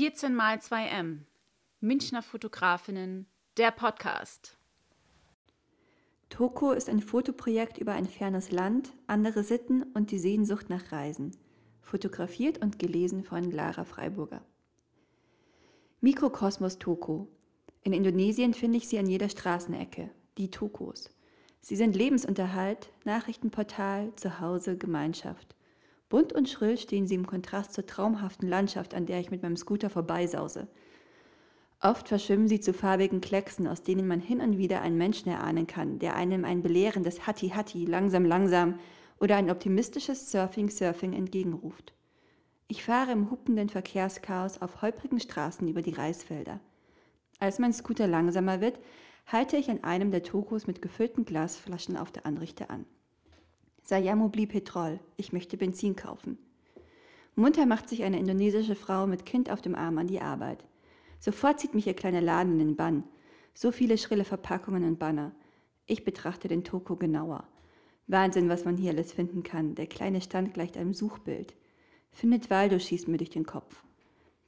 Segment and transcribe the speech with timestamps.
[0.00, 1.18] 14 mal 2M.
[1.80, 3.26] Münchner Fotografinnen,
[3.58, 4.56] der Podcast.
[6.30, 11.36] Toko ist ein Fotoprojekt über ein fernes Land, andere Sitten und die Sehnsucht nach Reisen.
[11.82, 14.42] Fotografiert und gelesen von Lara Freiburger.
[16.00, 17.28] Mikrokosmos Toko.
[17.82, 20.08] In Indonesien finde ich sie an jeder Straßenecke,
[20.38, 21.10] die Tokos.
[21.60, 25.54] Sie sind Lebensunterhalt, Nachrichtenportal, Zuhause, Gemeinschaft.
[26.10, 29.56] Bunt und schrill stehen sie im Kontrast zur traumhaften Landschaft, an der ich mit meinem
[29.56, 30.68] Scooter vorbeisause.
[31.80, 35.66] Oft verschwimmen sie zu farbigen Klecksen, aus denen man hin und wieder einen Menschen erahnen
[35.66, 38.78] kann, der einem ein belehrendes Hatti Hatti, langsam langsam
[39.18, 41.94] oder ein optimistisches Surfing Surfing entgegenruft.
[42.66, 46.60] Ich fahre im hupenden Verkehrschaos auf holprigen Straßen über die Reisfelder.
[47.38, 48.80] Als mein Scooter langsamer wird,
[49.26, 52.84] halte ich an einem der Tokos mit gefüllten Glasflaschen auf der Anrichte an.
[53.82, 56.38] Sayamo blieb Petrol, ich möchte Benzin kaufen.
[57.34, 60.64] Munter macht sich eine indonesische Frau mit Kind auf dem Arm an die Arbeit.
[61.18, 63.04] Sofort zieht mich ihr kleiner Laden in den Bann.
[63.54, 65.32] So viele schrille Verpackungen und Banner.
[65.86, 67.46] Ich betrachte den Toko genauer.
[68.06, 69.74] Wahnsinn, was man hier alles finden kann.
[69.74, 71.54] Der kleine Stand gleicht einem Suchbild.
[72.10, 73.82] Findet Waldo schießt mir durch den Kopf.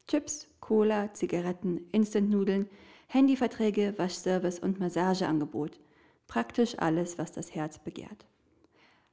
[0.09, 2.69] Chips, Cola, Zigaretten, Instantnudeln,
[3.07, 5.79] Handyverträge, Waschservice und Massageangebot.
[6.27, 8.27] Praktisch alles, was das Herz begehrt.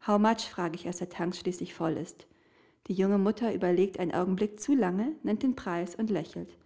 [0.08, 2.26] How much, frage ich, als der Tank schließlich voll ist.
[2.88, 6.58] Die junge Mutter überlegt einen Augenblick zu lange, nennt den Preis und lächelt.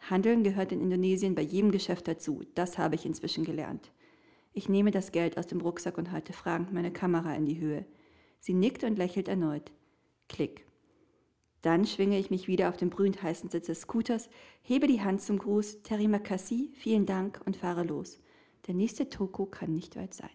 [0.00, 3.90] Handeln gehört in Indonesien bei jedem Geschäft dazu, das habe ich inzwischen gelernt.
[4.52, 7.84] Ich nehme das Geld aus dem Rucksack und halte fragend meine Kamera in die Höhe.
[8.40, 9.72] Sie nickt und lächelt erneut.
[10.28, 10.64] Klick.
[11.62, 14.30] Dann schwinge ich mich wieder auf den brühend heißen Sitz des Scooters,
[14.62, 18.20] hebe die Hand zum Gruß, Terima Kassi, vielen Dank und fahre los.
[18.68, 20.30] Der nächste Toko kann nicht weit sein.